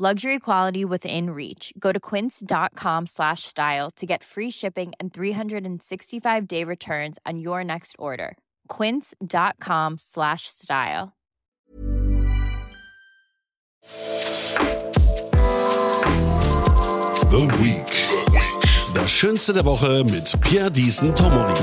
[0.00, 1.72] Luxury quality within reach.
[1.76, 7.64] Go to quince.com slash style to get free shipping and 365 day returns on your
[7.64, 8.36] next order.
[8.68, 11.16] Quince.com slash style.
[17.30, 17.92] The Week.
[18.94, 21.54] Das Schönste der Woche mit Pierre Diesen Tomori.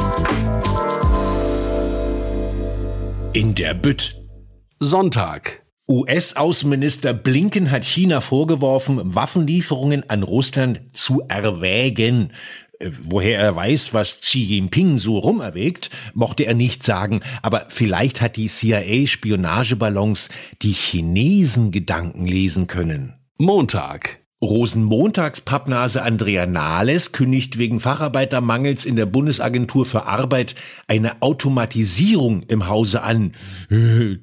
[3.33, 4.13] In der Bütt.
[4.81, 5.64] Sonntag.
[5.87, 12.31] US-Außenminister Blinken hat China vorgeworfen, Waffenlieferungen an Russland zu erwägen.
[12.79, 18.21] Äh, woher er weiß, was Xi Jinping so rumerwägt, mochte er nicht sagen, aber vielleicht
[18.21, 20.29] hat die CIA Spionageballons
[20.63, 23.13] die Chinesen Gedanken lesen können.
[23.37, 24.24] Montag.
[24.43, 30.55] Rosenmontagspappnase Andrea Nahles kündigt wegen Facharbeitermangels in der Bundesagentur für Arbeit
[30.87, 33.33] eine Automatisierung im Hause an.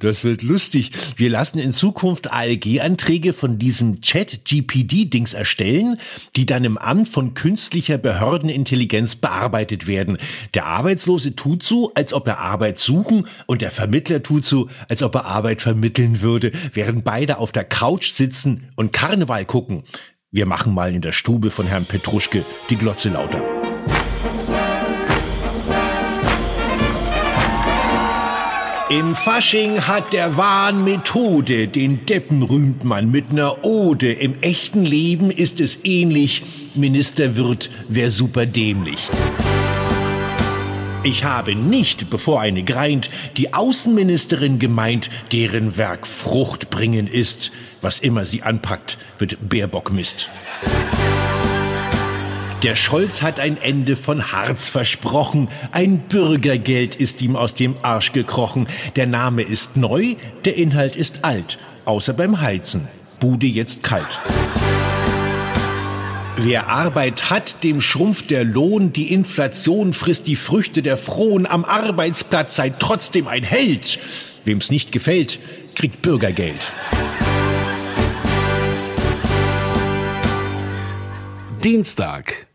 [0.01, 0.91] Das wird lustig.
[1.17, 5.97] Wir lassen in Zukunft ALG-Anträge von diesem Chat-GPD-Dings erstellen,
[6.37, 10.19] die dann im Amt von künstlicher Behördenintelligenz bearbeitet werden.
[10.53, 15.03] Der Arbeitslose tut so, als ob er Arbeit suchen und der Vermittler tut so, als
[15.03, 19.85] ob er Arbeit vermitteln würde, während beide auf der Couch sitzen und Karneval gucken.
[20.35, 23.43] Wir machen mal in der Stube von Herrn Petruschke die Glotze lauter.
[28.89, 34.11] Im Fasching hat der Wahn Methode, den Deppen rühmt man mit ner Ode.
[34.11, 36.43] Im echten Leben ist es ähnlich,
[36.75, 39.11] Minister wird, wer super dämlich.
[41.05, 47.51] Ich habe nicht, bevor eine greint, die Außenministerin gemeint, deren Werk Frucht bringen ist.
[47.81, 50.29] Was immer sie anpackt, wird Baerbock-Mist.
[52.63, 55.49] Der Scholz hat ein Ende von Harz versprochen.
[55.73, 58.69] Ein Bürgergeld ist ihm aus dem Arsch gekrochen.
[58.95, 60.15] Der Name ist neu,
[60.45, 61.59] der Inhalt ist alt.
[61.85, 62.87] Außer beim Heizen.
[63.19, 64.21] Bude jetzt kalt.
[66.45, 71.65] Wer Arbeit hat, dem schrumpft der Lohn, die Inflation frisst die Früchte der Frohen, am
[71.65, 74.01] Arbeitsplatz sei trotzdem ein Held.
[74.45, 75.39] Wem's nicht gefällt,
[75.77, 76.73] kriegt Bürgergeld.
[81.63, 82.49] Dienstag.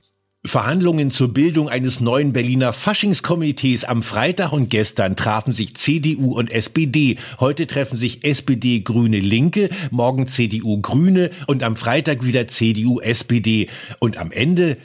[0.48, 6.52] Verhandlungen zur Bildung eines neuen Berliner Faschingskomitees am Freitag und gestern trafen sich CDU und
[6.52, 7.18] SPD.
[7.40, 13.70] Heute treffen sich SPD, Grüne, Linke, morgen CDU, Grüne und am Freitag wieder CDU, SPD.
[14.00, 14.78] Und am Ende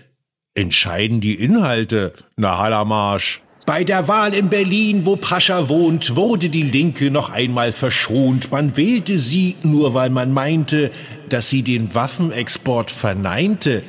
[0.54, 2.12] entscheiden die Inhalte.
[2.36, 3.40] Na Hallamarsch.
[3.64, 8.50] Bei der Wahl in Berlin, wo Pascha wohnt, wurde die Linke noch einmal verschont.
[8.50, 10.90] Man wählte sie nur, weil man meinte,
[11.28, 13.84] dass sie den Waffenexport verneinte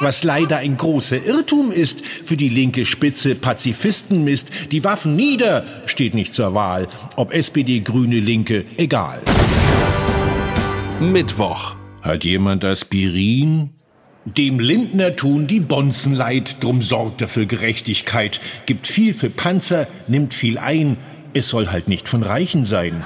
[0.00, 2.04] was leider ein großer Irrtum ist.
[2.04, 4.50] Für die linke Spitze Pazifistenmist.
[4.72, 6.88] Die Waffen nieder steht nicht zur Wahl.
[7.16, 9.22] Ob SPD, Grüne, Linke, egal.
[11.00, 11.76] Mittwoch.
[12.02, 13.70] Hat jemand Aspirin?
[14.24, 19.86] Dem Lindner tun die Bonzen leid, drum sorgt er für Gerechtigkeit, gibt viel für Panzer,
[20.08, 20.98] nimmt viel ein,
[21.32, 23.02] es soll halt nicht von Reichen sein.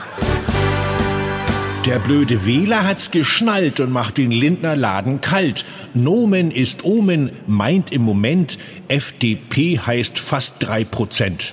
[1.86, 5.66] Der blöde Wähler hat's geschnallt und macht den Lindner Laden kalt.
[5.92, 8.56] Nomen ist Omen, meint im Moment,
[8.88, 11.52] FDP heißt fast drei Prozent.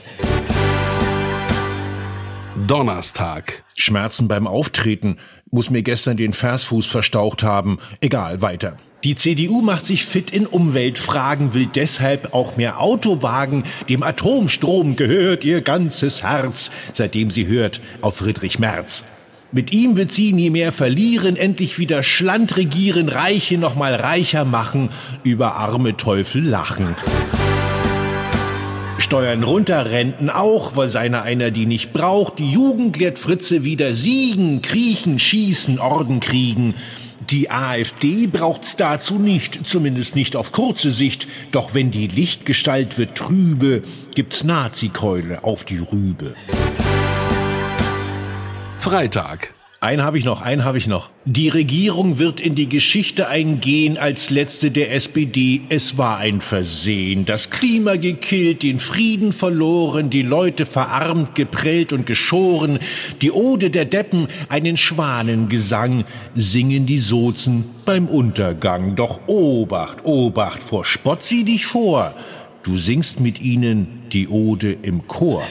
[2.66, 3.66] Donnerstag.
[3.76, 5.18] Schmerzen beim Auftreten,
[5.50, 7.80] muss mir gestern den Versfuß verstaucht haben.
[8.00, 8.78] Egal, weiter.
[9.04, 13.64] Die CDU macht sich fit in Umweltfragen, will deshalb auch mehr Autowagen.
[13.90, 19.04] Dem Atomstrom gehört ihr ganzes Herz, seitdem sie hört auf Friedrich Merz.
[19.54, 24.46] Mit ihm wird sie nie mehr verlieren, endlich wieder Schland regieren, Reiche noch mal reicher
[24.46, 24.88] machen,
[25.24, 26.96] über arme Teufel lachen.
[28.98, 32.40] Steuern runter, Renten auch, weil seiner einer die nicht braucht.
[32.40, 36.74] Die Jugend lehrt Fritze wieder siegen, kriechen, schießen, Orden kriegen.
[37.30, 41.28] Die AfD braucht's dazu nicht, zumindest nicht auf kurze Sicht.
[41.52, 43.84] Doch wenn die Lichtgestalt wird trübe,
[44.16, 46.36] gibt's Nazikeule auf die Rübe.
[48.82, 49.54] Freitag.
[49.80, 51.12] Einen habe ich noch, einen habe ich noch.
[51.26, 55.62] Die Regierung wird in die Geschichte eingehen als letzte der SPD.
[55.70, 57.26] Es war ein Versehen.
[57.26, 62.80] Das Klima gekillt, den Frieden verloren, die Leute verarmt, geprellt und geschoren.
[63.22, 66.04] Die Ode der Deppen, einen Schwanengesang,
[66.34, 68.96] singen die Sozen beim Untergang.
[68.96, 72.16] Doch Obacht, Obacht, vor Spott sieh dich vor.
[72.64, 75.44] Du singst mit ihnen die Ode im Chor.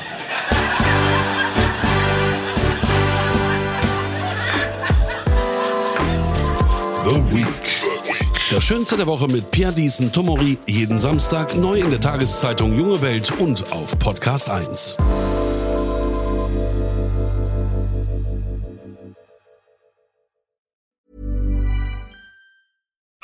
[7.10, 7.46] The Week.
[8.50, 10.58] Das Schönste der Woche mit Pierre Diesen Tomori.
[10.68, 14.96] Jeden Samstag neu in der Tageszeitung Junge Welt und auf Podcast 1.